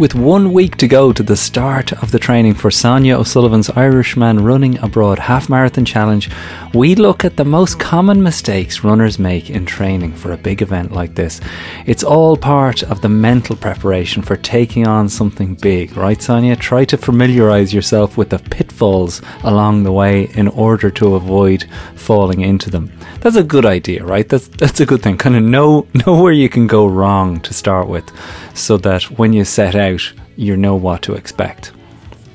[0.00, 4.42] With one week to go to the start of the training for Sonia O'Sullivan's Irishman
[4.42, 6.30] Running Abroad Half Marathon Challenge,
[6.72, 10.92] we look at the most common mistakes runners make in training for a big event
[10.92, 11.42] like this.
[11.84, 16.56] It's all part of the mental preparation for taking on something big, right, Sonia?
[16.56, 22.40] Try to familiarise yourself with the pitfalls along the way in order to avoid falling
[22.40, 22.90] into them.
[23.20, 24.26] That's a good idea, right?
[24.26, 25.18] That's that's a good thing.
[25.18, 28.10] Kind of know know where you can go wrong to start with,
[28.54, 29.89] so that when you set out,
[30.36, 31.72] you know what to expect.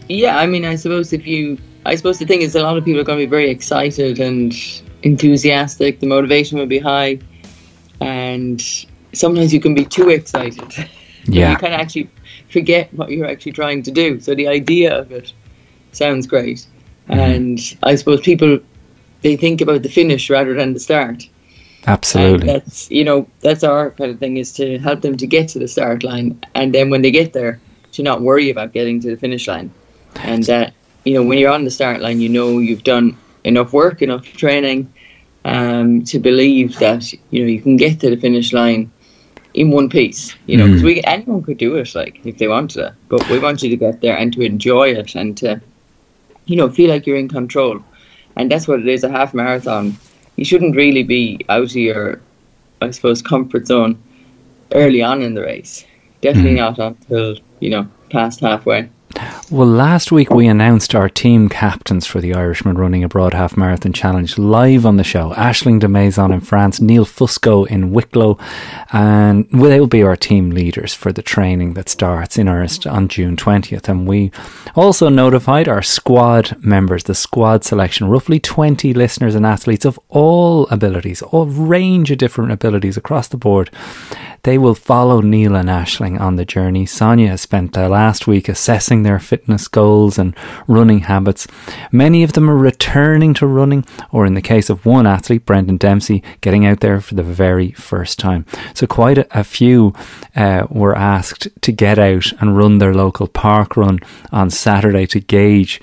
[0.10, 2.86] Yeah, I mean, I suppose if you, I suppose the thing is, a lot of
[2.86, 4.54] people are going to be very excited and
[5.04, 6.00] enthusiastic.
[6.00, 7.20] The motivation will be high,
[8.02, 8.62] and
[9.14, 10.90] sometimes you can be too excited.
[11.28, 11.50] Yeah.
[11.50, 12.08] you kind of actually
[12.50, 14.20] forget what you're actually trying to do.
[14.20, 15.34] So the idea of it
[15.92, 16.68] sounds great,
[17.10, 17.20] mm-hmm.
[17.20, 18.60] and I suppose people
[19.24, 21.28] they think about the finish rather than the start.
[21.88, 22.50] Absolutely.
[22.50, 25.48] And that's you know that's our kind of thing is to help them to get
[25.50, 27.60] to the start line, and then when they get there,
[27.94, 29.72] to not worry about getting to the finish line,
[30.16, 33.72] and that you know when you're on the start line, you know you've done enough
[33.72, 34.92] work, enough training,
[35.46, 38.92] um, to believe that you know you can get to the finish line
[39.54, 40.36] in one piece.
[40.48, 43.38] You know, because we anyone could do it, like if they wanted to, but we
[43.38, 45.62] want you to get there and to enjoy it and to
[46.46, 47.80] you know feel like you're in control,
[48.36, 49.04] and that's what it is.
[49.04, 49.98] A half marathon
[50.36, 52.22] you shouldn't really be out of your,
[52.82, 54.02] I suppose, comfort zone
[54.74, 55.86] early on in the race.
[56.22, 56.58] Definitely hmm.
[56.58, 58.90] not until you know past halfway.
[59.52, 63.94] Well, last week we announced our team captains for the Irishman Running Abroad Half Marathon
[63.94, 65.34] Challenge live on the show.
[65.36, 68.40] Ashling de Maison in France, Neil Fusco in Wicklow,
[68.92, 73.36] and they'll be our team leaders for the training that starts in earnest on June
[73.36, 73.88] 20th.
[73.88, 74.32] And we
[74.76, 80.66] also notified our squad members, the squad selection, roughly 20 listeners and athletes of all
[80.68, 83.70] abilities, a range of different abilities across the board.
[84.46, 86.86] They will follow Neil and Ashling on the journey.
[86.86, 90.36] Sonia has spent the last week assessing their fitness goals and
[90.68, 91.48] running habits.
[91.92, 95.78] Many of them are returning to running, or in the case of one athlete, Brendan
[95.78, 98.46] Dempsey, getting out there for the very first time.
[98.76, 99.96] So, quite a, a few
[100.36, 104.00] uh, were asked to get out and run their local park run
[104.32, 105.82] on Saturday to gauge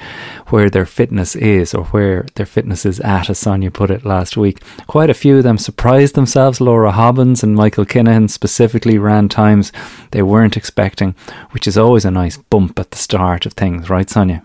[0.52, 4.36] where their fitness is or where their fitness is at, as Sonia put it last
[4.36, 4.62] week.
[4.86, 6.60] Quite a few of them surprised themselves.
[6.60, 9.72] Laura Hobbins and Michael Kinahan specifically ran times
[10.10, 11.14] they weren't expecting,
[11.52, 14.42] which is always a nice bump at the start of things, right, Sonia?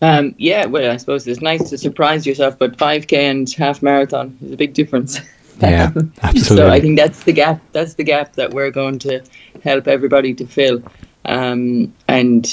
[0.00, 4.36] Um, yeah, well, I suppose it's nice to surprise yourself, but 5k and half marathon
[4.42, 5.20] is a big difference.
[5.60, 5.92] Yeah,
[6.22, 6.56] absolutely.
[6.56, 6.70] so.
[6.70, 7.60] I think that's the gap.
[7.72, 9.22] That's the gap that we're going to
[9.62, 10.82] help everybody to fill.
[11.26, 12.50] Um, and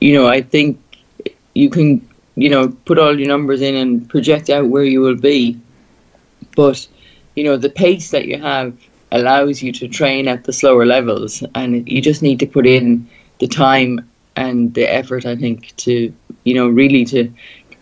[0.00, 0.80] you know, I think
[1.54, 5.16] you can, you know, put all your numbers in and project out where you will
[5.16, 5.58] be.
[6.56, 6.86] But
[7.34, 8.74] you know, the pace that you have
[9.10, 13.08] allows you to train at the slower levels, and you just need to put in
[13.38, 15.26] the time and the effort.
[15.26, 16.12] I think to,
[16.44, 17.32] you know, really to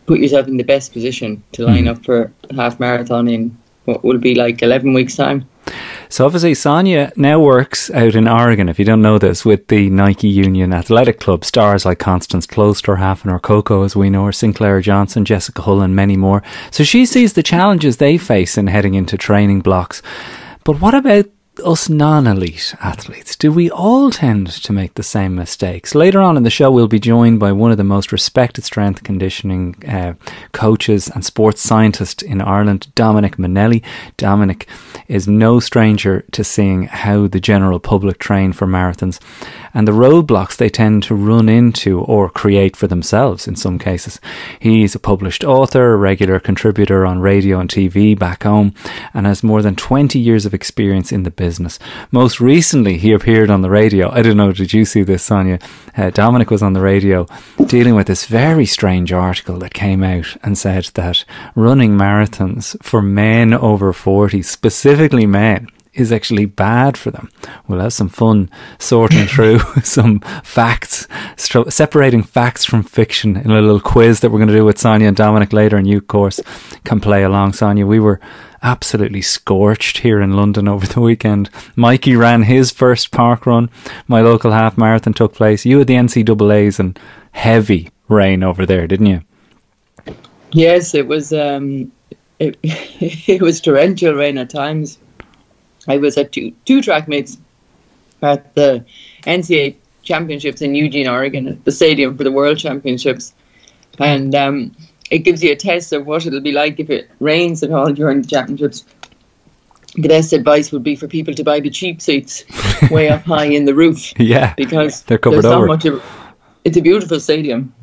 [0.06, 1.90] put yourself in the best position to line hmm.
[1.90, 5.48] up for a half marathon in what will be like 11 weeks time.
[6.12, 9.88] So obviously Sonia now works out in Oregon, if you don't know this, with the
[9.90, 11.44] Nike Union Athletic Club.
[11.44, 15.94] Stars like Constance Klosterhalfen or Coco as we know her, Sinclair Johnson, Jessica Hull and
[15.94, 16.42] many more.
[16.72, 20.02] So she sees the challenges they face in heading into training blocks.
[20.64, 21.26] But what about
[21.60, 25.94] us non elite athletes, do we all tend to make the same mistakes?
[25.94, 29.04] Later on in the show, we'll be joined by one of the most respected strength
[29.04, 30.14] conditioning uh,
[30.52, 33.82] coaches and sports scientist in Ireland, Dominic Munnelly.
[34.16, 34.68] Dominic
[35.08, 39.20] is no stranger to seeing how the general public train for marathons
[39.74, 44.20] and the roadblocks they tend to run into or create for themselves in some cases.
[44.58, 48.74] He's a published author, a regular contributor on radio and TV back home,
[49.14, 51.78] and has more than 20 years of experience in the business.
[52.10, 54.10] Most recently, he appeared on the radio.
[54.10, 55.58] I don't know, did you see this, Sonia?
[55.96, 57.26] Uh, Dominic was on the radio
[57.66, 61.24] dealing with this very strange article that came out and said that
[61.54, 67.28] running marathons for men over 40, specifically men, is actually bad for them.
[67.66, 71.06] We'll have some fun sorting through some facts,
[71.36, 74.78] stro- separating facts from fiction in a little quiz that we're going to do with
[74.78, 75.76] Sonia and Dominic later.
[75.76, 76.40] And you, of course,
[76.84, 77.86] can play along, Sonia.
[77.86, 78.20] We were
[78.62, 81.50] absolutely scorched here in London over the weekend.
[81.76, 83.70] Mikey ran his first park run.
[84.06, 85.64] My local half marathon took place.
[85.64, 86.98] You had the NCAA's and
[87.32, 89.22] heavy rain over there, didn't you?
[90.52, 91.32] Yes, it was.
[91.32, 91.92] Um,
[92.38, 94.98] it, it was torrential rain at times.
[95.88, 97.38] I was at two two track meets
[98.22, 98.84] at the
[99.22, 103.34] NCAA Championships in Eugene, Oregon, at the stadium for the World Championships,
[103.98, 104.74] and um,
[105.10, 107.92] it gives you a test of what it'll be like if it rains at all
[107.92, 108.84] during the championships.
[109.96, 112.44] The best advice would be for people to buy the cheap seats
[112.92, 114.54] way up high in the roof Yeah.
[114.56, 116.00] because They're covered there's not much of
[116.64, 117.74] it's a beautiful stadium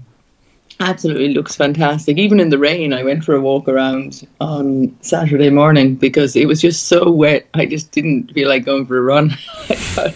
[0.79, 2.18] absolutely looks fantastic.
[2.18, 6.47] Even in the rain i went for a walk around on saturday morning because it
[6.47, 9.31] was just so wet i just didn't feel like going for a run.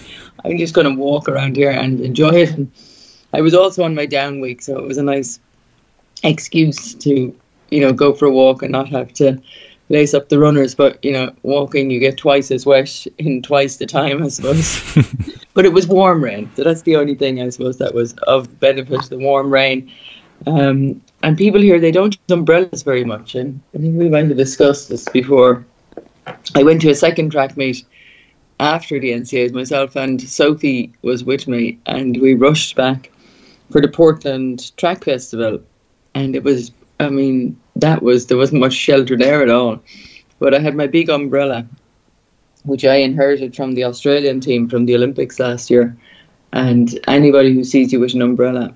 [0.43, 2.51] I'm just going to walk around here and enjoy it.
[2.51, 2.71] And
[3.33, 5.39] i was also on my down week so it was a nice
[6.23, 7.35] excuse to
[7.71, 9.41] you know go for a walk and not have to
[9.89, 10.75] lace up the runners.
[10.75, 14.95] But you know walking you get twice as wet in twice the time i suppose.
[15.53, 16.49] But it was warm rain.
[16.55, 19.91] So that's the only thing i suppose that was of benefit the warm rain
[20.47, 23.35] um, and people here they don't use umbrellas very much.
[23.35, 25.65] And i think we might have discussed this before.
[26.55, 27.85] I went to a second track meet
[28.59, 33.11] after the NCAAs myself and sophie was with me and we rushed back
[33.71, 35.61] for the portland track festival.
[36.15, 39.79] And it was i mean that was there wasn't much shelter there at all.
[40.39, 41.67] But i had my big umbrella
[42.63, 45.95] which i inherited from the australian team from the olympics last year.
[46.53, 48.75] And anybody who sees you with an umbrella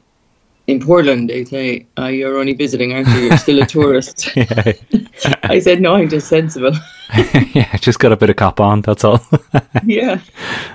[0.67, 3.19] in portland they say oh, you're only visiting aren't you?
[3.27, 4.29] You're still a tourist.
[5.43, 6.71] I said no i'm just sensible
[7.53, 9.21] yeah, just got a bit of cop on, that's all.
[9.83, 10.19] yeah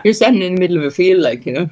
[0.04, 1.68] you're standing in the middle of a field like you know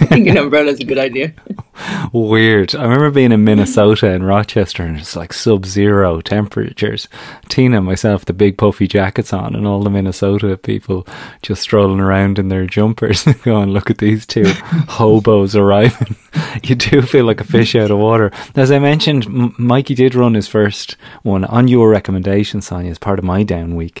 [0.00, 1.32] i think an umbrella's a good idea
[2.12, 2.74] Weird.
[2.74, 7.08] I remember being in Minnesota in Rochester and it's like sub zero temperatures.
[7.48, 11.06] Tina and myself, the big puffy jackets on, and all the Minnesota people
[11.42, 16.14] just strolling around in their jumpers and going, look at these two hobos arriving.
[16.62, 18.30] you do feel like a fish out of water.
[18.54, 22.98] As I mentioned, M- Mikey did run his first one on your recommendation, Sonia, as
[22.98, 23.93] part of my down week.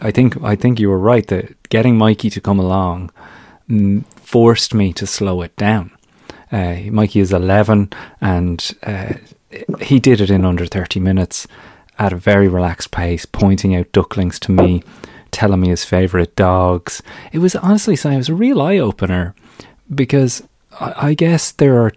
[0.00, 3.10] I think I think you were right that getting Mikey to come along
[3.68, 5.90] mm, forced me to slow it down.
[6.50, 7.90] Uh, Mikey is 11
[8.20, 9.14] and uh,
[9.80, 11.46] he did it in under 30 minutes
[11.98, 14.82] at a very relaxed pace, pointing out ducklings to me,
[15.30, 17.02] telling me his favourite dogs.
[17.32, 19.34] It was honestly, it was a real eye opener
[19.94, 20.42] because
[20.80, 21.92] I guess there are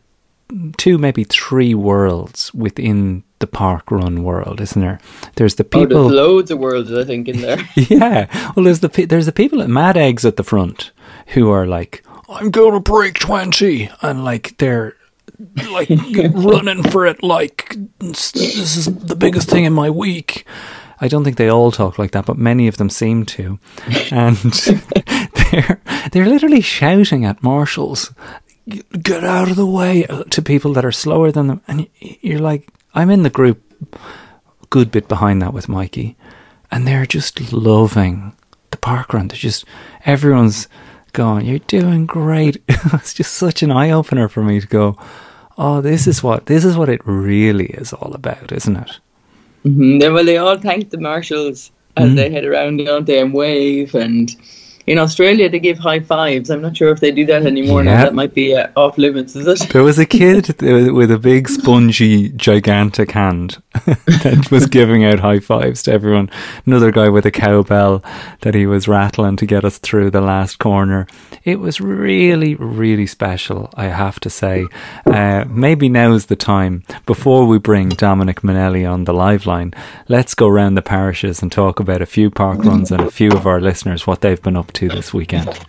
[0.78, 5.00] two, maybe three worlds within the park run world, isn't there?
[5.36, 6.04] There's the oh, people.
[6.04, 8.28] there's loads of words i think in there yeah.
[8.56, 10.92] Well, there's the there's the people at Mad Eggs at the front
[11.28, 14.96] who are like, I'm going to break twenty, and like they're
[15.72, 15.90] like
[16.34, 20.46] running for it like this is the biggest thing in my week.
[21.04, 23.60] I don't think they all talk like that, but many of them seem to,
[24.12, 24.36] and
[25.52, 25.82] they're
[26.12, 28.14] they're literally shouting at marshals,
[29.02, 32.40] "Get out of the way!" uh, to people that are slower than them, and you're
[32.40, 33.62] like, I'm in the group,
[34.70, 36.16] good bit behind that with Mikey,
[36.72, 38.34] and they're just loving
[38.72, 39.28] the park run.
[39.28, 39.66] They're just
[40.06, 40.68] everyone's
[41.14, 44.98] going, "You're doing great." it's just such an eye opener for me to go,
[45.58, 49.00] "Oh, this is what this is what it really is all about, isn't it?"
[49.64, 53.34] hmm Then, well, they all thank the marshals as they head around, don't they, and
[53.34, 53.94] wave.
[53.96, 54.34] And
[54.88, 56.50] in Australia, they give high fives.
[56.50, 57.96] I'm not sure if they do that anymore Yeah.
[57.98, 58.04] now.
[58.04, 59.70] That might be uh, off limits, is it?
[59.72, 65.40] There was a kid with a big, spongy, gigantic hand that was giving out high
[65.40, 66.30] fives to everyone.
[66.66, 68.04] Another guy with a cowbell
[68.42, 71.08] that he was rattling to get us through the last corner.
[71.44, 74.68] It was really, really special, I have to say.
[75.06, 79.74] Uh, maybe now's the time, before we bring Dominic Munnelly on the live line,
[80.08, 83.32] let's go round the parishes and talk about a few park runs and a few
[83.32, 85.60] of our listeners, what they've been up to this weekend.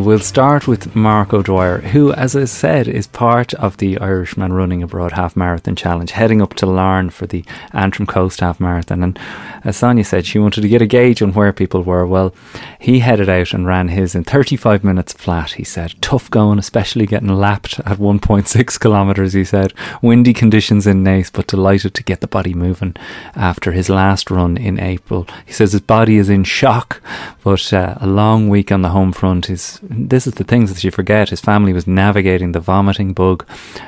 [0.00, 4.82] We'll start with Mark O'Dwyer, who, as I said, is part of the Irishman Running
[4.82, 9.02] Abroad Half Marathon Challenge, heading up to Larne for the Antrim Coast Half Marathon.
[9.02, 9.18] And
[9.62, 12.06] as Sonia said, she wanted to get a gauge on where people were.
[12.06, 12.34] Well,
[12.78, 15.94] he headed out and ran his in 35 minutes flat, he said.
[16.00, 19.74] Tough going, especially getting lapped at 1.6 kilometres, he said.
[20.00, 22.96] Windy conditions in Naas, but delighted to get the body moving
[23.34, 25.26] after his last run in April.
[25.44, 27.02] He says his body is in shock,
[27.44, 30.84] but uh, a long week on the home front is this is the things that
[30.84, 31.30] you forget.
[31.30, 33.44] His family was navigating the vomiting bug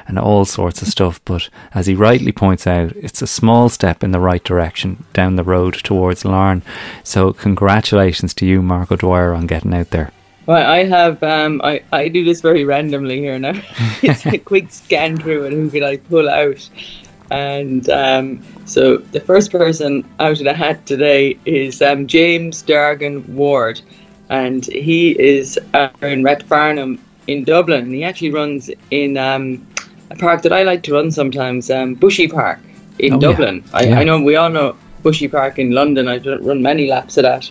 [0.09, 1.21] and all sorts of stuff.
[1.25, 5.37] But as he rightly points out, it's a small step in the right direction down
[5.37, 6.63] the road towards Larne.
[7.05, 10.11] So congratulations to you, Mark O'Dwyer, on getting out there.
[10.47, 11.23] Well, I have.
[11.23, 13.55] Um, I I do this very randomly here now.
[14.03, 16.69] it's a quick scan through and who could I pull out,
[17.31, 23.29] and um, so the first person out of the hat today is um, James Dargan
[23.29, 23.81] Ward,
[24.33, 27.83] and he is uh, in Rathfarnham in Dublin.
[27.85, 29.65] And he actually runs in um,
[30.11, 32.59] a park that I like to run sometimes, um, Bushy Park
[32.99, 33.21] in Oh, yeah.
[33.29, 33.65] Dublin.
[33.75, 33.99] I, Yeah.
[34.01, 36.09] I know we all know Bushy Park in London.
[36.09, 37.51] I've run many laps of that.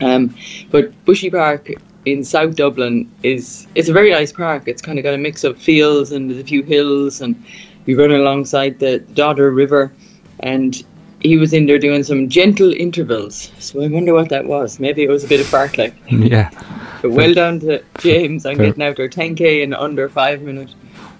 [0.00, 0.34] Um,
[0.72, 1.70] but Bushy Park
[2.04, 4.64] in South Dublin is it's a very nice park.
[4.66, 7.34] It's kind of got a mix of fields and there's a few hills, and
[7.86, 9.92] we run alongside the Dodder River.
[10.40, 10.84] And
[11.26, 13.50] he was in there doing some gentle intervals.
[13.58, 14.78] So I wonder what that was.
[14.80, 15.92] Maybe it was a bit of fartlek.
[16.26, 16.50] Yeah.
[17.02, 20.74] But well done to James on getting out there 10k in under five minutes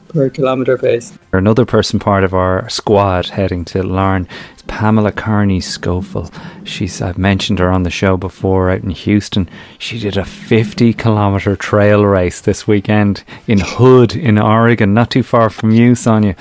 [0.08, 1.16] per kilometre pace.
[1.32, 6.32] Another person part of our squad heading to Larne is Pamela Carney Schofield.
[6.64, 9.48] She's I've mentioned her on the show before out in Houston.
[9.78, 15.22] She did a 50 kilometer trail race this weekend in Hood in Oregon, not too
[15.22, 16.34] far from you, Sonia.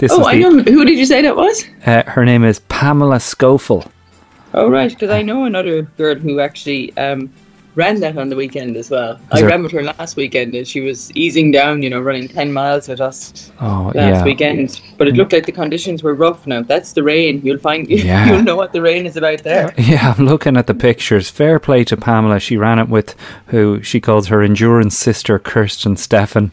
[0.00, 0.62] This Oh, I the, know.
[0.62, 1.66] Who did you say that was?
[1.84, 3.90] Uh, her name is Pamela Schofield.
[4.54, 7.30] Oh, right, because I know another girl who actually um,
[7.76, 9.18] ran that on the weekend as well.
[9.30, 12.26] I there- ran with her last weekend and she was easing down, you know, running
[12.28, 14.80] 10 miles with us Oh last yeah, weekend.
[14.98, 16.62] But it looked like the conditions were rough now.
[16.62, 17.40] That's the rain.
[17.44, 18.28] You'll find, Yeah.
[18.30, 19.72] you'll know what the rain is about there.
[19.78, 21.30] Yeah, I'm looking at the pictures.
[21.30, 22.38] Fair play to Pamela.
[22.40, 23.14] She ran it with
[23.46, 26.50] who she calls her endurance sister, Kirsten Stefan.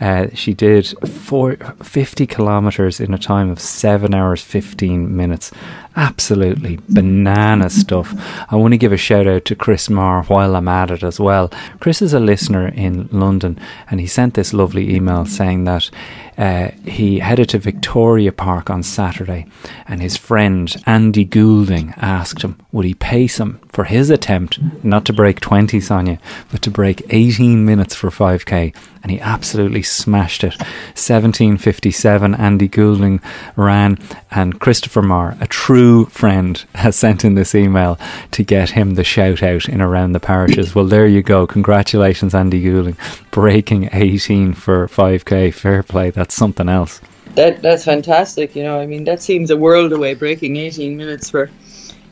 [0.00, 5.50] Uh, she did four, 50 kilometres in a time of 7 hours 15 minutes.
[5.96, 8.12] Absolutely banana stuff.
[8.50, 11.18] I want to give a shout out to Chris Marr while I'm at it as
[11.20, 11.50] well.
[11.80, 13.58] Chris is a listener in London
[13.90, 15.90] and he sent this lovely email saying that
[16.36, 19.46] uh, he headed to Victoria Park on Saturday
[19.86, 25.04] and his friend Andy Goulding asked him would he pace him for his attempt not
[25.04, 26.18] to break 20 Sonia
[26.50, 30.58] but to break 18 minutes for 5k and he absolutely smashed it.
[30.96, 33.20] 1757 Andy Goulding
[33.54, 33.98] ran
[34.30, 37.98] and Christopher Marr a true friend has sent in this email
[38.30, 40.74] to get him the shout out in around the parishes.
[40.74, 41.46] Well there you go.
[41.46, 42.96] Congratulations Andy Goulding.
[43.30, 47.00] Breaking 18 for 5k fair play that's something else
[47.34, 48.54] That That's fantastic.
[48.54, 51.50] You know, I mean, that seems a world away, breaking 18 minutes for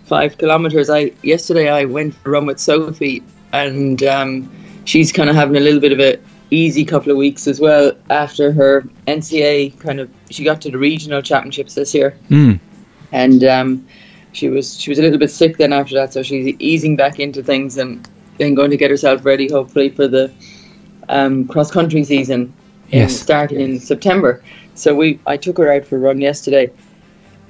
[0.04, 0.90] five kilometres.
[0.90, 4.50] I Yesterday I went for a run with Sophie and um,
[4.84, 6.18] she's kind of having a little bit of a
[6.50, 10.78] easy couple of weeks as well after her NCAA kind of, she got to the
[10.78, 12.16] regional championships this year.
[12.28, 12.58] mm.
[13.12, 13.86] and um,
[14.32, 17.20] she was she was a little bit sick then after that, so she's easing back
[17.20, 20.32] into things and then going to get herself ready, hopefully for the
[21.08, 22.52] um, cross country season,
[22.92, 23.20] in, Yes.
[23.20, 24.42] starting in September.
[24.74, 26.70] So we I took her out for a run yesterday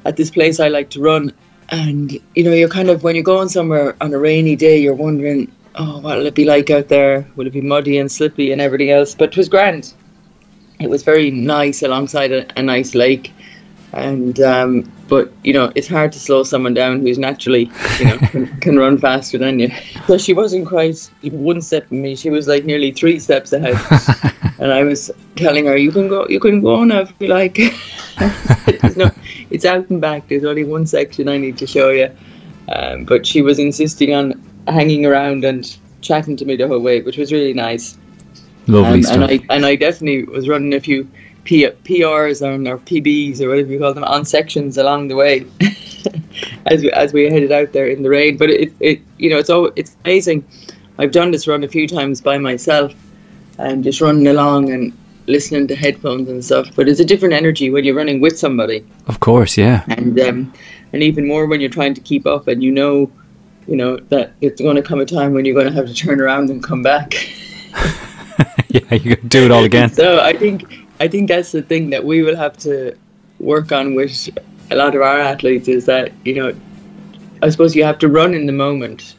[0.05, 1.33] at this place I like to run,
[1.71, 4.95] and you know you're kind of when you're going somewhere on a rainy day, you're
[4.95, 7.27] wondering, oh, what will it be like out there?
[7.37, 9.15] Will it be muddy and slippy and everything else?
[9.15, 9.95] But it was grand.
[10.81, 13.33] It was very nice alongside a, a nice lake
[13.93, 18.19] and um, but you know it's hard to slow someone down who's naturally you know
[18.19, 19.71] can, can run faster than you.
[20.07, 22.17] So she wasn't quite one step from me.
[22.17, 23.77] She was like nearly three steps ahead.
[24.59, 27.59] And i was telling her you can go you can go now if you like.
[28.97, 29.11] No,
[29.51, 30.29] it's out and back.
[30.29, 32.11] There's only one section i need to show you.
[32.69, 37.01] Um, but she was insisting on hanging around and chatting to me the whole way
[37.01, 37.99] which was really nice.
[38.69, 39.15] Lovely um, stuff.
[39.17, 41.09] And I and I definitely was running a few
[41.45, 45.45] P- PRs on or PBs or whatever you call them on sections along the way
[46.67, 48.37] as we as we headed out there in the rain.
[48.37, 50.45] But it, it you know it's all it's amazing.
[50.99, 52.95] I've done this run a few times by myself
[53.59, 54.97] and just running along and
[55.27, 56.69] listening to headphones and stuff.
[56.77, 60.53] But it's a different energy when you're running with somebody, of course yeah and um,
[60.93, 63.11] and even more when you're trying to keep up and you know.
[63.69, 65.95] You know that it's going to come a time when you're going to have to
[65.95, 67.15] turn around and come back.
[68.69, 72.05] yeah you do it all again So I think I think that's the thing that
[72.05, 72.97] we will have to
[73.41, 74.29] work on with
[74.71, 76.55] a lot of our athletes is that you know
[77.43, 79.17] I suppose you have to run in the moment,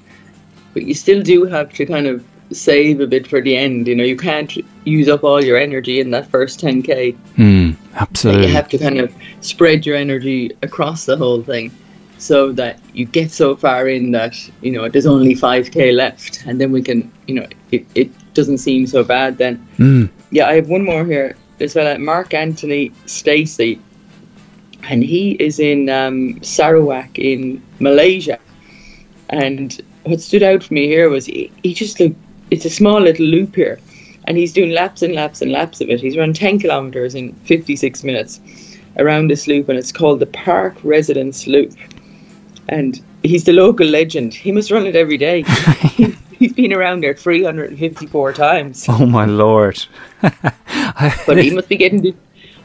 [0.73, 3.87] but you still do have to kind of save a bit for the end.
[3.87, 4.51] You know, you can't
[4.85, 7.17] use up all your energy in that first 10k.
[7.35, 11.69] mm, absolutely You have to kind of spread your energy across the whole thing
[12.17, 16.61] so that you get so far in that, you know, there's only 5k left and
[16.61, 19.67] then we can, you know, it, it doesn't seem so bad then.
[19.77, 20.09] Mm.
[20.31, 21.35] Yeah, I have one more here.
[21.63, 23.79] This fella, Mark Anthony Stacey,
[24.89, 28.37] and he is in um, Sarawak in Malaysia.
[29.29, 32.17] And what stood out for me here was he, he just looked,
[32.51, 33.79] it's a small little loop here,
[34.25, 36.01] and he's doing laps and laps and laps of it.
[36.01, 38.41] He's run 10 kilometers in 56 minutes
[38.97, 41.71] around this loop, and it's called the Park Residence Loop.
[42.67, 44.33] And he's the local legend.
[44.33, 45.43] He must run it every day.
[45.91, 48.85] he's, he's been around there 354 times.
[48.89, 49.81] oh my lord
[51.25, 52.15] But he must be getting the.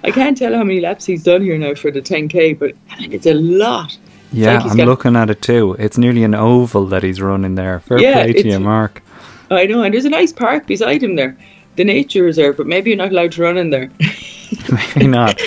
[0.04, 3.26] I can't tell how many laps he's done here now for the 10k, but it's
[3.26, 3.97] a lot.
[4.30, 7.80] yeah like i'm looking at it too it's nearly an oval that he's running there
[7.80, 9.02] fair Yeah, play to you mark
[9.50, 11.35] I know, and there's a nice park beside him there,
[11.76, 13.90] the nature reserve, but maybe you're not allowed to run in there.
[14.71, 15.40] Maybe not.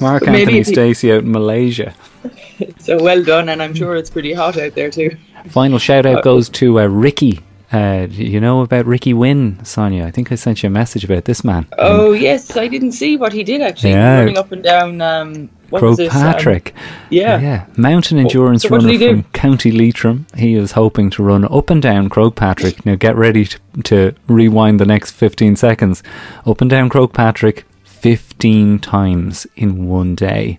[0.00, 1.92] Mark Maybe Anthony Stacey out in Malaysia.
[2.78, 5.10] So well done, and I'm sure it's pretty hot out there too.
[5.48, 7.40] Final shout out goes to uh, Ricky.
[7.72, 10.04] Uh, you know about Ricky Wynn, Sonia?
[10.04, 11.66] I think I sent you a message about this man.
[11.78, 13.90] Oh yes, I didn't see what he did actually.
[13.90, 14.18] Yeah.
[14.18, 15.00] Running up and down.
[15.00, 15.98] Um, was?
[16.00, 16.74] Um, Patrick.
[17.10, 17.40] yeah.
[17.40, 17.66] Yeah.
[17.76, 20.26] Mountain endurance so runner from County Leitrim.
[20.36, 22.84] He is hoping to run up and down Croagh Patrick.
[22.84, 26.02] Now get ready to, to rewind the next 15 seconds.
[26.44, 30.58] Up and down Croagh Patrick 15 times in one day.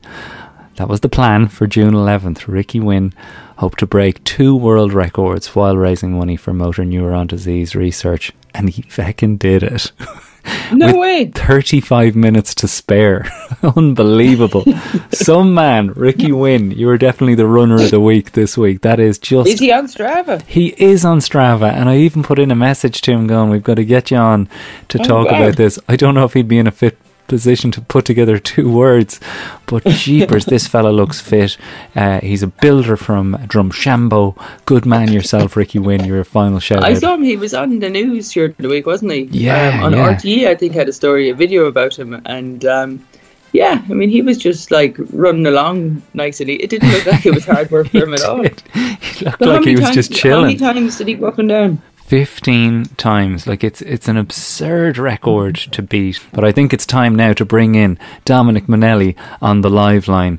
[0.77, 2.47] That was the plan for June 11th.
[2.47, 3.13] Ricky Wynn
[3.57, 8.31] hoped to break two world records while raising money for motor neuron disease research.
[8.55, 9.91] And he feckin' did it.
[10.73, 11.27] No way.
[11.33, 13.25] 35 minutes to spare.
[13.77, 14.65] Unbelievable.
[15.13, 18.81] Some man, Ricky Wynn, you are definitely the runner of the week this week.
[18.81, 19.47] That is just.
[19.47, 20.41] Is he on Strava?
[20.41, 23.63] He is on Strava, and I even put in a message to him going, We've
[23.63, 24.49] got to get you on
[24.89, 25.37] to Oh, talk wow.
[25.43, 25.79] about this.
[25.87, 29.19] I don't know if he'd be in a fit position to put together two words,
[29.65, 31.57] but jeepers, this fella looks fit.
[31.95, 34.35] Uh, he's a builder from Drumshanbo.
[34.65, 36.03] Good man yourself, Ricky Wynn.
[36.05, 37.23] Your final shout I saw him.
[37.23, 39.21] He was on the news here the week, wasn't he?
[39.31, 40.13] Yeah, Um, on yeah.
[40.15, 43.05] RTE, I think had a story, a video about him, and um,
[43.53, 46.55] yeah, I mean, he was just like running along nicely.
[46.55, 48.41] It didn't look like it was hard work for him at all.
[48.41, 48.49] He
[49.25, 50.75] looked So like he was times- just How many chilling.
[50.75, 51.81] times did he go up and down?
[52.05, 53.47] 15 times.
[53.47, 56.19] Like it's it's an absurd record to beat.
[56.33, 60.37] But I think it's time now to bring in Dominic Munnelly on the live line.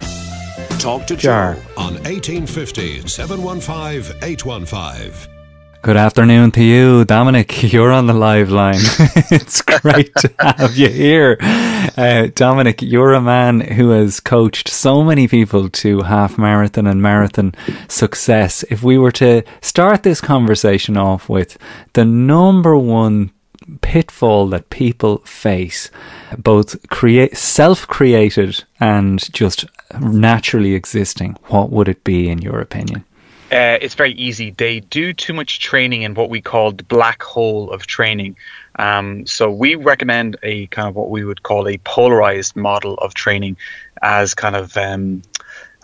[0.78, 1.54] Talk to Jar.
[1.54, 5.34] Joe on 1850 715 815.
[5.85, 7.62] Good afternoon to you, Dominic.
[7.75, 8.79] You're on the live line.
[9.31, 11.37] it's great to have you here.
[11.43, 17.03] Uh, Dominic, you're a man who has coached so many people to half marathon and
[17.03, 17.55] marathon
[17.87, 18.64] success.
[18.71, 21.59] If we were to start this conversation off with
[21.93, 23.31] the number one
[23.83, 25.91] pitfall that people face,
[26.38, 29.67] both create self-created and just
[30.00, 33.05] naturally existing, what would it be in your opinion?
[33.55, 34.51] Uh, it's very easy.
[34.51, 38.37] They do too much training in what we call the black hole of training.
[38.81, 43.14] Um, so we recommend a kind of what we would call a polarized model of
[43.14, 43.57] training,
[44.03, 45.23] as kind of um,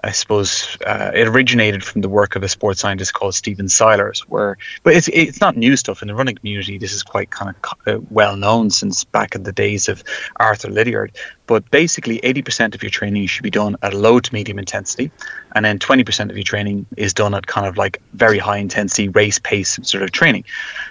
[0.02, 4.20] I suppose uh, it originated from the work of a sports scientist called Stephen Seiler's.
[4.28, 6.78] Where, but it's it's not new stuff in the running community.
[6.78, 10.02] This is quite kind of uh, well known since back in the days of
[10.36, 11.12] Arthur Lydiard.
[11.46, 15.10] But basically, 80% of your training should be done at low to medium intensity,
[15.56, 19.08] and then 20% of your training is done at kind of like very high intensity
[19.08, 20.44] race pace sort of training.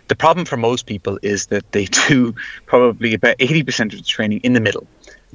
[0.09, 4.41] The problem for most people is that they do probably about 80% of the training
[4.41, 4.85] in the middle.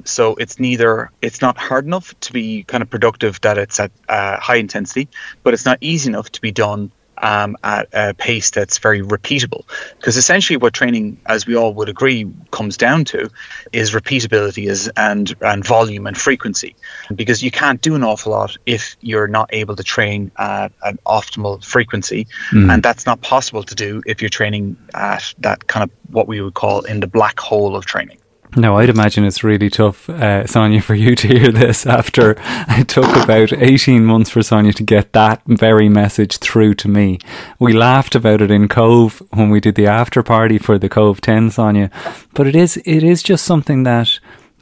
[0.03, 3.91] So it's neither it's not hard enough to be kind of productive that it's at
[4.09, 5.07] uh, high intensity,
[5.43, 9.63] but it's not easy enough to be done um, at a pace that's very repeatable.
[9.97, 13.29] Because essentially, what training, as we all would agree, comes down to
[13.71, 16.75] is repeatability is and and volume and frequency.
[17.13, 20.97] Because you can't do an awful lot if you're not able to train at an
[21.05, 25.89] optimal frequency, and that's not possible to do if you're training at that kind of
[26.13, 28.17] what we would call in the black hole of training.
[28.57, 32.37] No, I'd imagine it's really tough, uh, Sonia, for you to hear this after
[32.69, 37.19] it took about 18 months for Sonia to get that very message through to me.
[37.59, 41.19] We laughed about it in Cobh when we did the after party for the Cobh
[41.19, 41.91] 10, Sonia,
[42.33, 44.19] but it is, it is just something that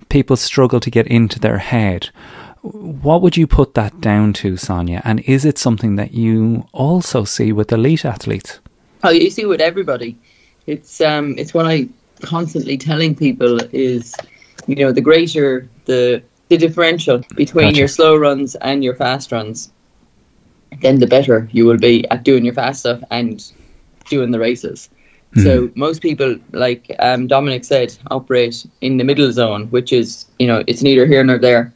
[0.10, 2.10] people struggle to get into their head.
[2.62, 5.02] What would you put that down to, Sonia?
[5.04, 8.60] And is it something that you also see with elite athletes?
[9.04, 10.18] Oh, you see with everybody.
[10.66, 11.90] It's um, it's what I
[12.24, 14.16] constantly telling people is,
[14.68, 17.80] you know, the greater the the differential between Gotcha.
[17.80, 19.72] your slow runs and your fast runs,
[20.82, 23.52] then the better you will be at doing your fast stuff and
[24.10, 24.90] doing the races.
[25.36, 30.46] So most people, like um, Dominic said, operate in the middle zone, which is, you
[30.46, 31.74] know, it's neither here nor there.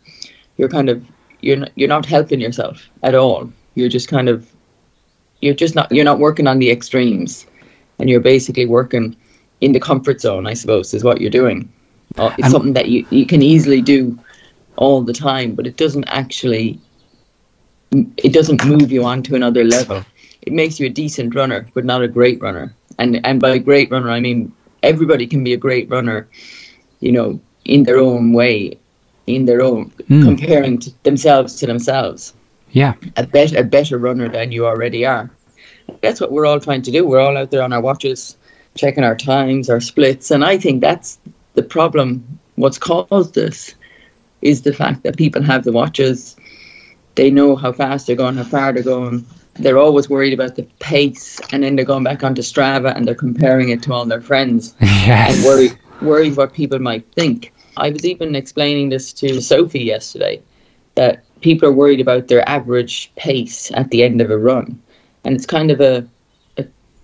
[0.58, 1.04] You're kind of
[1.42, 3.52] you're not, you're not helping yourself at all.
[3.74, 4.52] You're just kind of
[5.42, 7.48] you're just not you're not working on the extremes,
[7.98, 9.16] and you're basically working
[9.62, 10.48] in the comfort zone.
[10.48, 11.70] I suppose is what you're doing.
[12.18, 14.18] Uh, it's And- something that you you can easily do
[14.78, 16.80] all the time, but it doesn't actually
[18.18, 20.04] it doesn't move you on to another level.
[20.42, 22.74] It makes you a decent runner, but not a great runner.
[23.00, 24.52] And and by great runner, I mean
[24.84, 26.28] everybody can be a great runner,
[27.00, 28.78] you know, in their own way,
[29.26, 32.34] in their own comparing to themselves to themselves.
[32.72, 32.94] Yeah.
[33.16, 35.30] A better a better runner than you already are.
[36.02, 37.08] That's what we're all trying to do.
[37.08, 38.37] We're all out there on our watches,
[38.78, 41.20] checking our times, our splits, and I think that's
[41.56, 42.40] the problem.
[42.56, 43.76] What's caused this
[44.42, 46.36] is the fact that people have the watches
[47.18, 49.26] they know how fast they're going, how far they're going.
[49.56, 53.16] They're always worried about the pace, and then they're going back onto Strava and they're
[53.16, 55.36] comparing it to all their friends Yes.
[55.36, 57.52] and worry worried what people might think.
[57.76, 60.40] I was even explaining this to Sophie yesterday
[60.94, 64.80] that people are worried about their average pace at the end of a run.
[65.24, 66.08] And it's kind of a,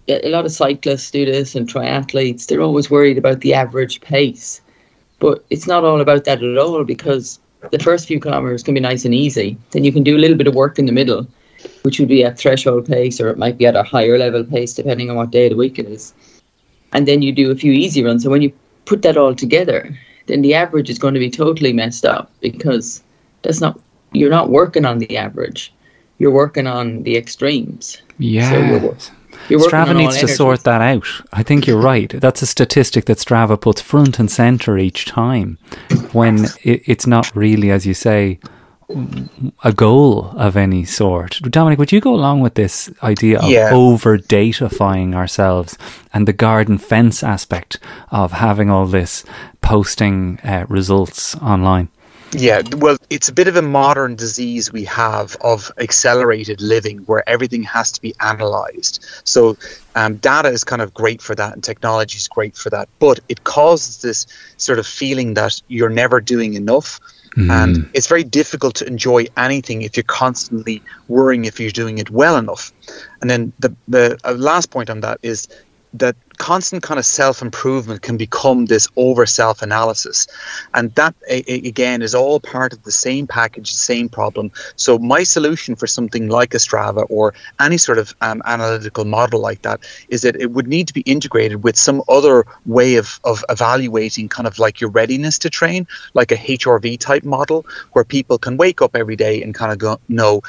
[0.08, 4.62] a, lot of cyclists do this and triathletes, they're always worried about the average pace.
[5.20, 7.40] But it's not all about that at all because
[7.72, 9.58] the first few kilometers can be nice and easy.
[9.72, 11.28] Then you can do a little bit of work in the middle,
[11.84, 14.74] which would be at threshold pace or it might be at a higher level pace
[14.74, 16.14] depending on what day of the week it is.
[16.92, 18.24] And then you do a few easy runs.
[18.24, 18.52] So when you
[18.86, 23.02] put that all together, then the average is going to be totally messed up because
[23.42, 23.80] that's not
[24.12, 25.74] you're not working on the average.
[26.20, 28.02] You're working on the extremes.
[28.20, 28.50] Yeah.
[28.52, 29.12] So you're, you're working
[29.50, 31.08] Strava needs all to sort that out.
[31.32, 32.10] I think you're right.
[32.10, 35.58] That's a statistic that Strava puts front and center each time
[36.12, 38.40] when it, it's not really, as you say,
[39.64, 41.40] a goal of any sort.
[41.50, 43.72] Dominic, would you go along with this idea of Yeah.
[43.74, 45.78] over datafying ourselves
[46.14, 47.80] and the garden fence aspect
[48.12, 49.24] of having all this
[49.62, 51.90] posting uh, results online?
[52.36, 57.28] Yeah, well, it's a bit of a modern disease we have of accelerated living where
[57.30, 59.06] everything has to be analyzed.
[59.24, 59.56] So,
[59.96, 62.90] um, data is kind of great for that, and technology is great for that.
[63.00, 64.26] But it causes this
[64.58, 67.00] sort of feeling that you're never doing enough.
[67.36, 72.12] And it's very difficult to enjoy anything if you're constantly worrying if you're doing it
[72.12, 72.72] well enough.
[73.22, 75.48] And then the, the uh, last point on that is
[75.94, 80.28] that constant kind of self improvement can become this over self analysis.
[80.74, 84.52] And that, a- a- again, is all part of the same package, the same problem.
[84.76, 89.40] So, my solution for something like a Strava or any sort of um, analytical model
[89.40, 93.20] like that is that it would need to be integrated with some other way of,
[93.24, 98.04] of evaluating kind of like your readiness to train, like a HRV type model, where
[98.04, 100.42] people can wake up every day and kind of go, know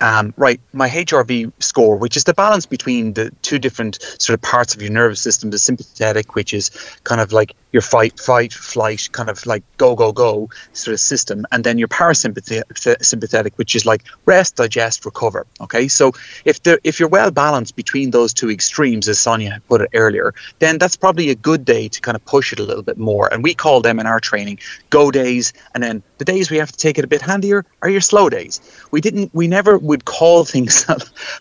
[0.00, 4.42] um, right, my HRV score, which is the balance between the two different sort of
[4.42, 6.70] parts of your nervous system, the sympathetic, which is
[7.04, 11.00] kind of like your fight, fight, flight, kind of like go, go, go sort of
[11.00, 15.46] system, and then your parasympathetic, which is like rest, digest, recover.
[15.60, 16.12] Okay, so
[16.44, 20.34] if the if you're well balanced between those two extremes, as Sonia put it earlier,
[20.58, 23.32] then that's probably a good day to kind of push it a little bit more.
[23.32, 24.58] And we call them in our training
[24.90, 27.88] go days, and then the days we have to take it a bit handier are
[27.88, 28.60] your slow days.
[28.90, 30.86] We didn't, we never would call things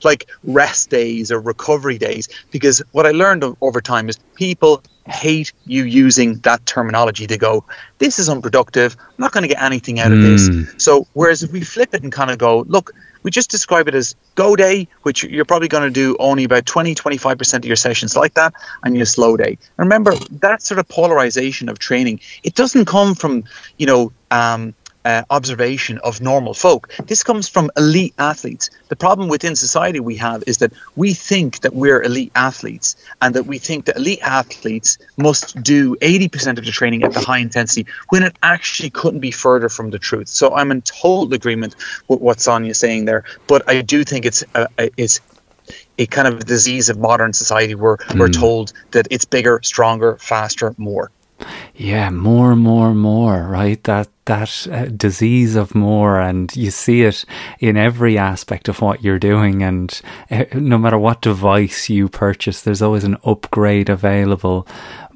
[0.04, 5.52] like rest days or recovery days because what I learned over time is people hate
[5.66, 7.28] you using that terminology.
[7.28, 7.64] to go,
[7.98, 8.96] "This is unproductive.
[9.00, 12.04] I'm not going to get anything out of this." So whereas if we flip it
[12.04, 12.92] and kind of go, "Look."
[13.24, 16.66] We just describe it as go day, which you're probably going to do only about
[16.66, 18.52] 20, 25% of your sessions like that,
[18.84, 19.60] and your slow day.
[19.78, 23.44] And remember, that sort of polarization of training, it doesn't come from,
[23.78, 24.74] you know, um,
[25.06, 26.92] uh, observation of normal folk.
[27.08, 28.70] This comes from elite athletes.
[28.90, 33.34] The problem within society we have is that we think that we're elite athletes and
[33.36, 37.40] that we think that elite athletes must do 80% of the training at the high
[37.40, 40.28] intensity when it actually couldn't be further from the truth.
[40.28, 41.76] So I'm in total agreement
[42.08, 45.20] with what Sonia's saying there, but I do think it's a, a- it's
[45.98, 48.32] a kind of disease of modern society where we're hmm.
[48.34, 51.12] told that it's bigger, stronger, faster, more.
[51.76, 53.84] Yeah, more, more, more, right?
[53.84, 57.26] That that uh, disease of more, and you see it
[57.60, 59.64] in every aspect of what you're doing.
[59.64, 60.00] And
[60.30, 64.68] uh, no matter what device you purchase, there's always an upgrade available.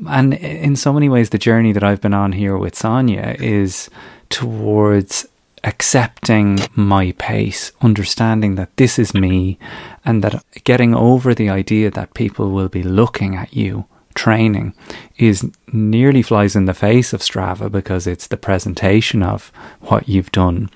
[0.09, 3.89] And in so many ways, the journey that I've been on here with Sonia is
[4.29, 5.27] towards
[5.63, 9.57] accepting my pace, understanding that this is me,
[10.03, 14.73] and that getting over the idea that people will be looking at you training
[15.17, 19.51] is nearly flies in the face of Strava because it's the presentation of
[19.81, 20.69] what you've done.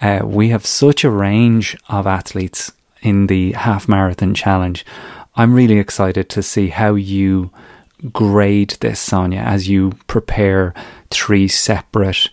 [0.00, 4.84] Uh, we have such a range of athletes in the half marathon challenge.
[5.34, 7.50] I'm really excited to see how you
[8.12, 10.74] grade this, Sonia, as you prepare
[11.10, 12.28] three separate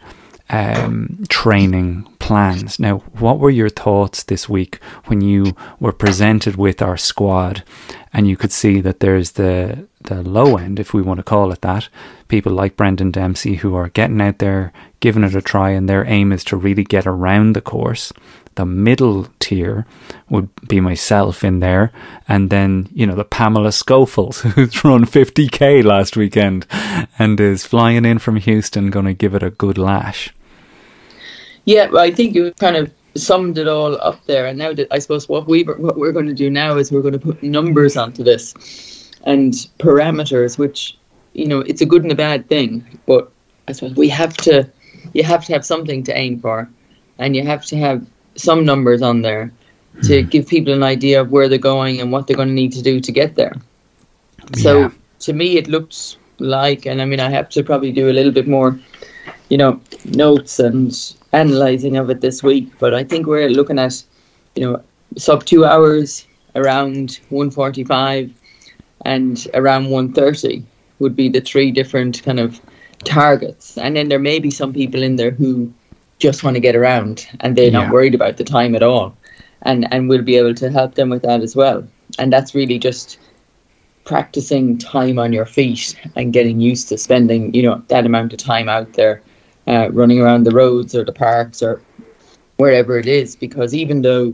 [0.50, 2.80] um, training plans.
[2.80, 7.64] Now, what were your thoughts this week when you were presented with our squad
[8.12, 11.52] and you could see that there's the the low end, if we want to call
[11.52, 11.90] it that,
[12.28, 16.06] people like Brendan Dempsey who are getting out there, giving it a try, and their
[16.06, 18.14] aim is to really get around the course.
[18.56, 19.86] The middle tier
[20.30, 21.92] would be myself in there,
[22.28, 26.66] and then you know the Pamela Schofield who's run 50k last weekend
[27.18, 30.34] and is flying in from Houston, going to give it a good lash.
[31.66, 34.46] Yeah, I think you kind of summed it all up there.
[34.46, 37.02] And now that I suppose what we what we're going to do now is we're
[37.02, 38.54] going to put numbers onto this
[39.24, 40.98] and parameters, which
[41.34, 42.84] you know it's a good and a bad thing.
[43.06, 43.32] But
[43.68, 44.70] I suppose we have to
[45.14, 46.70] you have to have something to aim for,
[47.18, 48.06] and you have to have
[48.36, 49.52] some numbers on there
[50.04, 50.30] to hmm.
[50.30, 52.82] give people an idea of where they're going and what they're going to need to
[52.82, 53.56] do to get there.
[54.56, 54.92] So Yeah.
[55.20, 58.32] to me, it looks like, and I mean, I have to probably do a little
[58.32, 58.80] bit more
[59.50, 60.96] you know, notes and
[61.34, 62.72] analysing of it this week.
[62.80, 64.02] But I think we're looking at,
[64.56, 64.84] you know,
[65.18, 68.32] sub two hours, around 145
[69.06, 70.64] and around 130
[71.00, 72.60] would be the three different kind of
[73.06, 73.78] targets.
[73.78, 75.72] And then there may be some people in there who
[76.20, 77.84] just want to get around and they're Yeah.
[77.84, 79.16] not worried about the time at all.
[79.64, 81.84] And and we'll be able to help them with that as well.
[82.18, 83.18] And that's really just
[84.06, 88.40] practicing time on your feet and getting used to spending, you know, that amount of
[88.40, 89.22] time out there
[89.68, 91.82] uh, running around the roads or the parks or
[92.58, 93.36] wherever it is.
[93.36, 94.34] Because even though,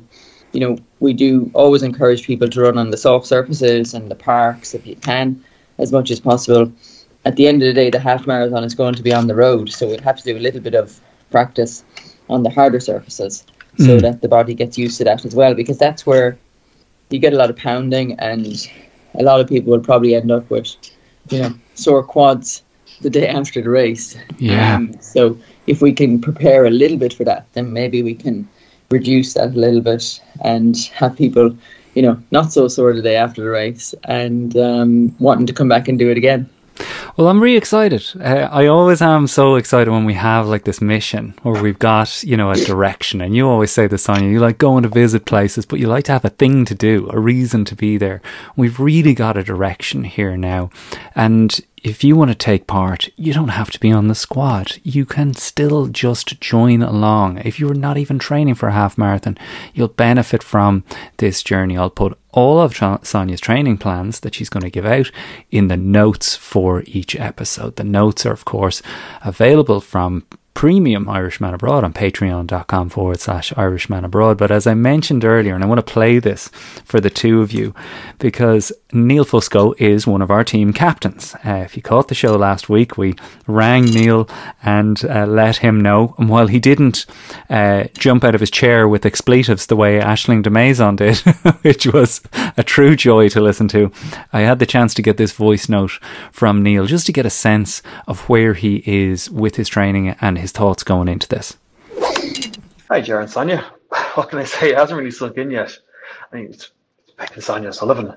[0.55, 4.15] you know, we do always encourage people to run on the soft surfaces and the
[4.15, 5.43] parks if you can,
[5.77, 6.71] as much as possible.
[7.25, 9.35] At the end of the day, the half marathon is going to be on the
[9.35, 10.99] road, so we'd have to do a little bit of
[11.31, 11.83] practice
[12.29, 13.45] on the harder surfaces
[13.77, 14.01] so Mm.
[14.01, 16.37] that the body gets used to that as well, because that's where
[17.09, 18.69] you get a lot of pounding, and
[19.15, 20.69] a lot of people will probably end up with,
[21.29, 22.63] you know, sore quads
[23.01, 24.15] the day after the race.
[24.37, 24.75] Yeah.
[24.75, 25.37] Um, so
[25.67, 28.47] if we can prepare a little bit for that, then maybe we can
[28.97, 30.03] reduce that a little bit
[30.43, 31.55] and have people,
[31.95, 35.69] you know, not so sore the day after the race and um, wanting to come
[35.69, 36.49] back and do it again.
[37.15, 38.03] Well, I'm really excited.
[38.19, 42.23] Uh, I always am so excited when we have like this mission or we've got,
[42.23, 43.21] you know, a direction.
[43.21, 46.03] And you always say this, Sonia, you like going to visit places, but you like
[46.05, 48.21] to have a thing to do, a reason to be there.
[48.57, 50.69] We've really got a direction here now.
[51.15, 54.77] And if you want to take part, you don't have to be on the squad.
[54.81, 57.37] You can still just join along.
[57.45, 59.37] If you're not even training for a half marathon,
[59.75, 60.83] you'll benefit from
[61.17, 61.77] this journey.
[61.77, 65.11] I'll put all of Sonia's training plans that she's going to give out
[65.51, 67.75] in the notes for each episode.
[67.75, 68.81] The notes are, of course,
[69.23, 74.37] available from premium Irishman Abroad on patreon.com forward slash Irishman Abroad.
[74.37, 76.47] But as I mentioned earlier, and I want to play this
[76.85, 77.75] for the two of you
[78.17, 81.35] because Neil Fusco is one of our team captains.
[81.45, 83.15] Uh, if you caught the show last week, we
[83.45, 84.29] rang Neil
[84.63, 86.15] and uh, let him know.
[86.17, 87.05] And while he didn't
[87.49, 91.17] uh, jump out of his chair with expletives the way Ashling de Maison did,
[91.63, 92.21] which was
[92.55, 93.91] a true joy to listen to,
[94.31, 95.99] I had the chance to get this voice note
[96.31, 100.37] from Neil just to get a sense of where he is with his training and
[100.37, 101.57] his thoughts going into this.
[102.89, 103.65] Hi, Jaron Sonia.
[104.15, 104.71] What can I say?
[104.71, 105.77] It hasn't really sunk in yet.
[106.31, 106.71] I mean, it's
[107.17, 108.15] Beck and Sonia Sullivan.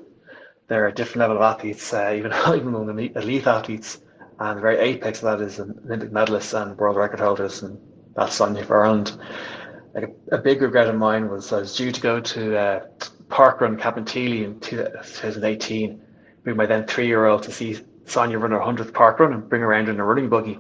[0.69, 4.01] They're a different level of athletes, uh, even even among the elite- elite athletes.
[4.41, 7.79] And the very apex of that is Olympic medalists and world record holders, and
[8.15, 9.19] that's Sonia for Ireland.
[9.95, 12.87] Like a, a big regret of mine was I was due to go to uh,
[13.29, 16.01] Parkrun Cabinteely in 2018,
[16.45, 19.89] bring my then three-year-old to see Sonia run her 100th parkrun and bring her around
[19.89, 20.59] in a running buggy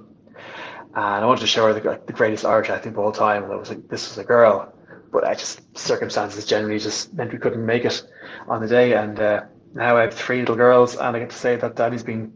[0.98, 3.44] and I wanted to show her the, like, the greatest Irish athlete of all time.
[3.44, 4.72] And I was like, this was a girl,
[5.12, 8.02] but I just circumstances generally just meant we couldn't make it
[8.48, 8.94] on the day.
[8.94, 12.02] And uh, now I have three little girls, and I get to say that Daddy's
[12.02, 12.32] been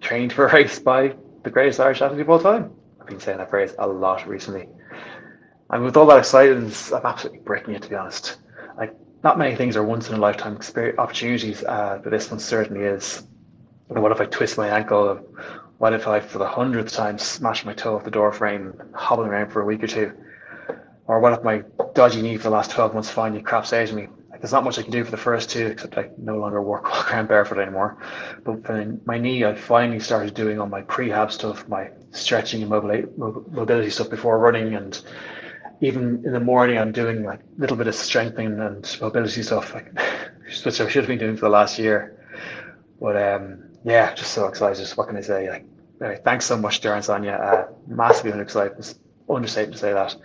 [0.00, 2.70] trained for a race by the greatest Irish athlete of all time.
[3.00, 4.68] I've been saying that phrase a lot recently.
[5.70, 8.36] And with all that excitement, I'm absolutely breaking it to be honest.
[8.78, 10.60] Like, not many things are once in a lifetime
[10.98, 13.26] opportunities, uh, but this one certainly is.
[13.88, 15.20] And what if I twist my ankle?
[15.78, 19.28] What if I, for the hundredth time, smash my toe off the door frame, hobbling
[19.28, 20.12] around for a week or two?
[21.06, 21.62] Or what if my
[21.94, 24.08] dodgy knee for the last 12 months finally craps out of me?
[24.30, 26.62] Like, there's not much I can do for the first two, except I no longer
[26.62, 27.98] work walk around barefoot anymore.
[28.44, 32.70] But for my knee, I finally started doing all my prehab stuff, my stretching and
[32.70, 34.74] mobili- mobility stuff before running.
[34.74, 35.00] And
[35.80, 39.74] even in the morning, I'm doing like a little bit of strengthening and mobility stuff,
[39.74, 39.92] like,
[40.64, 42.16] which I should have been doing for the last year.
[43.00, 44.88] But um, yeah, just so excited.
[44.96, 45.50] What can I say?
[45.50, 45.66] Like,
[46.00, 47.32] anyway, thanks so much, Darren Sonia.
[47.32, 48.94] Uh, massively excited.
[49.28, 50.16] Understatement to say that.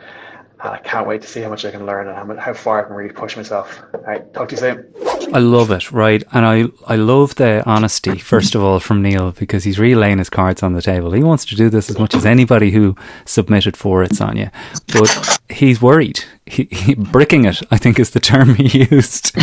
[0.62, 2.88] And I can't wait to see how much I can learn and how, far I
[2.88, 3.82] can really push myself.
[3.93, 4.93] All right, talk to you soon.
[5.34, 6.22] I love it, right?
[6.34, 10.17] And I, I love the honesty, first of all, from Neil, because he's really laying
[10.17, 11.12] his cards on the table.
[11.12, 12.95] He wants to do this as much as anybody who
[13.26, 14.52] submitted for it, Sonia.
[14.88, 16.24] But he's worried.
[16.45, 19.38] He, he, bricking it, I think, is the term he used.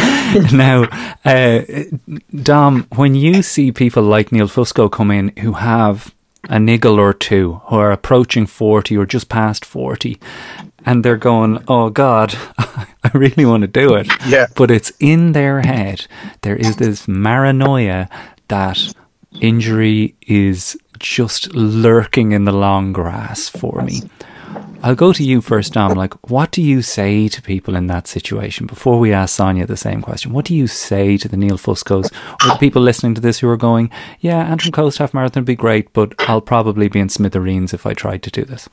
[0.52, 0.84] now,
[1.24, 1.62] uh,
[2.42, 6.14] Dom, when you see people like Neil Fusco come in who have
[6.48, 10.18] a niggle or two, who are approaching 40 or just past 40,
[10.84, 14.08] and they're going, oh God, I really want to do it.
[14.26, 14.46] Yeah.
[14.54, 16.06] But it's in their head.
[16.42, 18.08] There is this paranoia
[18.48, 18.94] that
[19.40, 24.02] injury is just lurking in the long grass for me.
[24.82, 25.94] I'll go to you first, Dom.
[25.94, 29.76] Like, what do you say to people in that situation before we ask Sonia the
[29.76, 30.32] same question?
[30.32, 32.12] What do you say to the Neil Fuscos
[32.44, 33.90] or the people listening to this who are going,
[34.20, 37.84] yeah, Antrim Coast Half Marathon would be great, but I'll probably be in smithereens if
[37.84, 38.68] I tried to do this?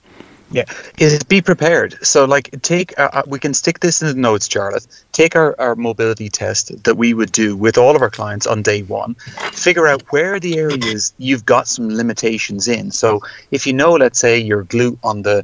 [0.53, 0.65] Yeah,
[0.99, 1.97] is be prepared.
[2.05, 4.85] So, like, take uh, uh, we can stick this in the notes, Charlotte.
[5.11, 8.61] Take our, our mobility test that we would do with all of our clients on
[8.61, 9.15] day one.
[9.51, 12.91] Figure out where the areas you've got some limitations in.
[12.91, 13.19] So,
[13.49, 15.43] if you know, let's say your glute on the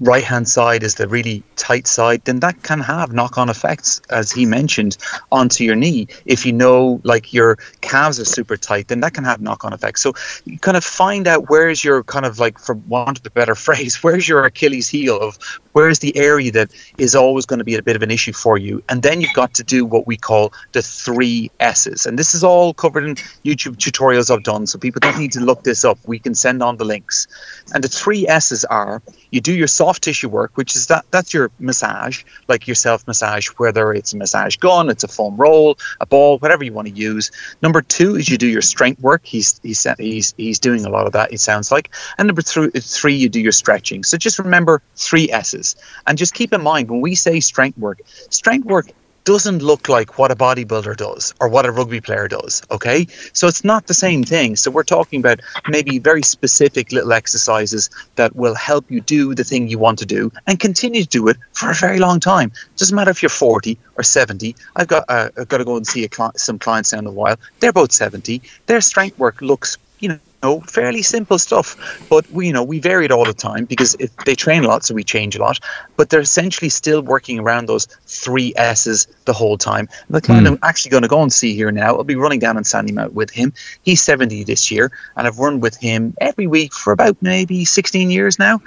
[0.00, 4.00] right hand side is the really tight side, then that can have knock on effects,
[4.10, 4.96] as he mentioned,
[5.32, 6.06] onto your knee.
[6.24, 9.72] If you know, like, your calves are super tight, then that can have knock on
[9.72, 10.02] effects.
[10.02, 10.12] So,
[10.44, 13.54] you kind of find out where's your kind of like, for want of a better
[13.66, 15.38] phrase, where's your Achilles heel of
[15.72, 18.58] where's the area that is always going to be a bit of an issue for
[18.58, 18.82] you.
[18.88, 22.06] And then you've got to do what we call the three S's.
[22.06, 23.14] And this is all covered in
[23.44, 24.66] YouTube tutorials I've done.
[24.66, 25.98] So people don't need to look this up.
[26.06, 27.26] We can send on the links.
[27.74, 31.32] And the three S's are you do your soft tissue work, which is that that's
[31.32, 35.78] your massage, like your self massage, whether it's a massage gun, it's a foam roll,
[36.00, 37.30] a ball, whatever you want to use.
[37.62, 39.22] Number two is you do your strength work.
[39.24, 41.32] He's he's he's he's doing a lot of that.
[41.32, 41.90] It sounds like.
[42.18, 44.04] And number three, three you do your stretching.
[44.04, 48.00] So just remember three S's, and just keep in mind when we say strength work,
[48.30, 48.90] strength work
[49.30, 52.62] doesn't look like what a bodybuilder does or what a rugby player does.
[52.72, 53.06] Okay.
[53.32, 54.56] So it's not the same thing.
[54.56, 55.38] So we're talking about
[55.68, 60.04] maybe very specific little exercises that will help you do the thing you want to
[60.04, 62.50] do and continue to do it for a very long time.
[62.76, 64.56] Doesn't matter if you're 40 or 70.
[64.74, 67.36] I've got, uh, I've got to go and see some clients in a while.
[67.60, 68.42] They're both 70.
[68.66, 71.76] Their strength work looks, you know, know, fairly simple stuff.
[72.08, 74.68] But we, you know, we vary it all the time because it, they train a
[74.68, 75.60] lot, so we change a lot.
[75.96, 79.88] But they're essentially still working around those three S's the whole time.
[80.08, 80.54] And the client Hmm.
[80.54, 83.12] I'm actually going to go and see here now, I'll be running down on Sandymount
[83.12, 83.52] with him.
[83.82, 88.10] He's 70 this year, and I've run with him every week for about maybe 16
[88.10, 88.60] years now.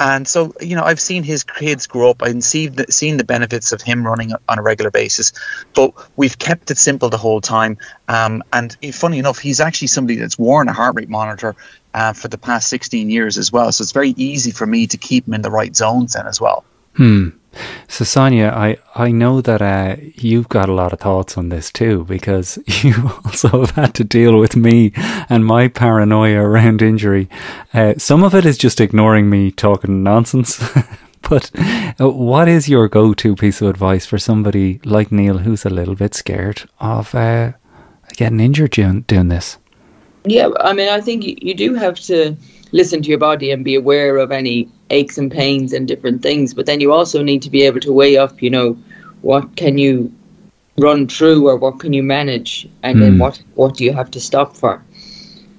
[0.00, 2.22] And so, you know, I've seen his kids grow up.
[2.22, 5.30] I've seen the, seen the benefits of him running on a regular basis.
[5.74, 7.76] But we've kept it simple the whole time.
[8.08, 11.54] Um, and funny enough, he's actually somebody that's worn a heart rate monitor
[11.92, 13.70] uh, for the past 16 years as well.
[13.72, 16.40] So it's very easy for me to keep him in the right zones then as
[16.40, 16.64] well.
[16.94, 17.28] Hmm.
[17.88, 21.70] So Sonia, I, I know that uh, you've got a lot of thoughts on this
[21.70, 24.92] too, because you also have had to deal with me
[25.28, 27.28] and my paranoia around injury.
[27.74, 30.62] Uh, some of it is just ignoring me talking nonsense.
[31.28, 31.50] but
[32.00, 35.94] uh, what is your go-to piece of advice for somebody like Neil who's a little
[35.94, 37.52] bit scared of uh,
[38.16, 39.58] getting injured doing, doing this?
[40.24, 42.36] Yeah, I mean, I think you do have to
[42.72, 46.54] listen to your body and be aware of any aches and pains and different things.
[46.54, 48.76] But then you also need to be able to weigh up, you know,
[49.22, 50.12] what can you
[50.78, 53.18] run through or what can you manage, and then Mm.
[53.18, 54.82] what what do you have to stop for?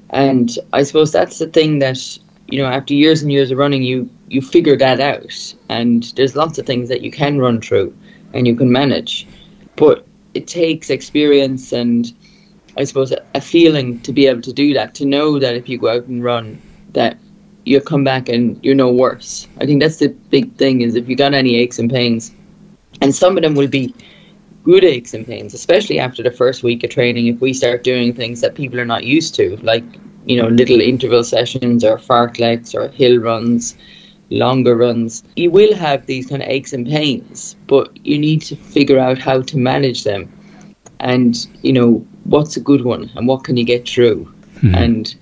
[0.10, 2.00] And I suppose that's the thing that
[2.48, 5.54] you know, after years and years of running, you you figure that out.
[5.70, 7.94] And there's lots of things that you can run through
[8.34, 9.28] and you can manage,
[9.76, 12.12] but it takes experience and
[12.78, 15.70] I suppose a, a feeling to be able to do that, to know that if
[15.70, 16.62] you go out and run,
[16.94, 17.18] that
[17.66, 19.48] you'll come back and you're no worse.
[19.60, 22.32] I think that's the big thing is if you got any aches and pains,
[23.02, 23.94] and some of them will be
[24.64, 27.28] good aches and pains, especially after the first week of training.
[27.28, 29.84] If we start doing things that people are not used to, like
[30.26, 33.76] you know little interval sessions or fartleks or hill runs,
[34.30, 38.56] longer runs, you will have these kind of aches and pains, but you need to
[38.56, 40.32] figure out how to manage them,
[41.00, 44.26] and you know what's a good one and what can you get through,
[44.60, 44.76] hmm.
[44.76, 45.16] and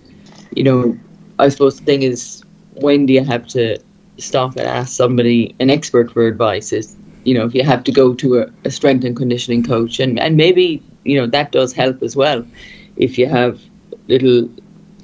[0.55, 0.97] you know
[1.39, 2.43] I suppose the thing is
[2.75, 3.79] when do you have to
[4.17, 6.73] stop and ask somebody, an expert for advice?
[6.73, 9.99] Is you know if you have to go to a, a strength and conditioning coach,
[9.99, 12.45] and and maybe you know that does help as well,
[12.97, 13.61] if you have
[14.07, 14.49] little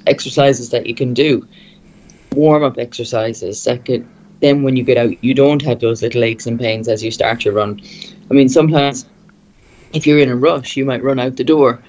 [0.06, 1.46] exercises that you can do,
[2.32, 4.06] warm up exercises that could.
[4.40, 7.10] Then when you get out, you don't have those little aches and pains as you
[7.10, 7.80] start your run.
[8.30, 9.06] I mean, sometimes
[9.94, 11.82] if you're in a rush, you might run out the door,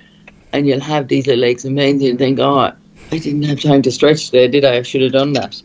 [0.53, 2.71] and you'll have these little aches and pains, and you think, oh,
[3.11, 4.77] I didn't have time to stretch today, did I?
[4.77, 5.61] I should have done that.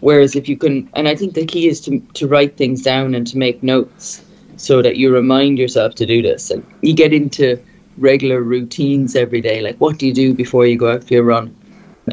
[0.00, 3.14] Whereas if you can, and I think the key is to, to write things down
[3.14, 4.24] and to make notes
[4.56, 6.50] so that you remind yourself to do this.
[6.50, 7.62] And you get into
[7.98, 11.24] regular routines every day, like what do you do before you go out for your
[11.24, 11.54] run?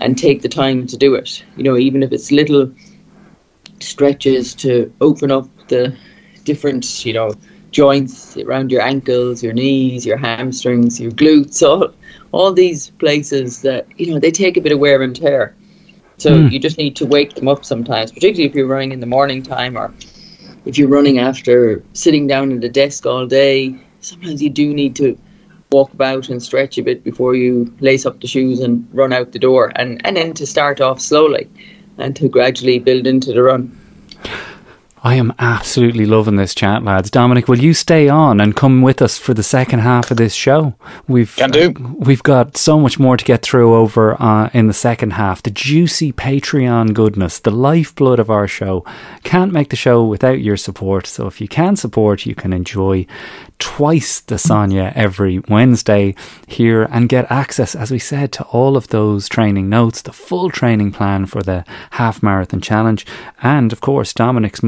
[0.02, 1.44] And take the time to do it.
[1.56, 2.70] You know, even if it's little
[3.80, 5.96] stretches to open up the
[6.44, 7.34] different, you know,
[7.72, 11.94] joints around your ankles, your knees, your hamstrings, your glutes, all
[12.32, 15.56] all these places that, you know, they take a bit of wear and tear.
[16.18, 16.48] So Hmm.
[16.48, 19.44] you just need to wake them up sometimes, particularly if you're running in the morning
[19.44, 19.94] time or
[20.66, 23.76] if you're running after sitting down at a desk all day.
[24.02, 25.18] Sometimes you do need to
[25.72, 29.32] walk about and stretch a bit before you lace up the shoes and run out
[29.32, 31.50] the door and, and then to start off slowly
[31.98, 33.72] and to gradually build into the run.
[35.04, 37.12] I am absolutely loving this chat, lads.
[37.12, 40.34] Dominic, will you stay on and come with us for the second half of this
[40.34, 40.76] show?
[41.08, 41.72] We've Can do.
[42.00, 45.44] we've got so much more to get through over uh, in the second half.
[45.44, 48.84] The juicy Patreon goodness, the lifeblood of our show.
[49.24, 51.06] Can't make the show without your support.
[51.06, 53.06] So if you can support, you can enjoy
[53.60, 56.16] twice the Sonia every Wednesday
[56.48, 60.50] here and get access, as we said, to all of those training notes, the full
[60.50, 63.06] training plan for the half marathon challenge,
[63.42, 64.62] and of course Dominic's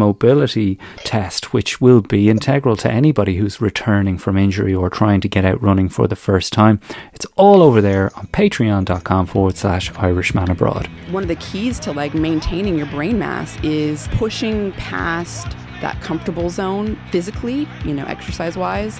[1.04, 5.46] test, which will be integral to anybody who's returning from injury or trying to get
[5.46, 6.80] out running for the first time.
[7.14, 10.88] It's all over there on patreon.com forward slash Irishman Abroad.
[11.12, 16.50] One of the keys to like maintaining your brain mass is pushing past that comfortable
[16.50, 19.00] zone physically, you know, exercise wise.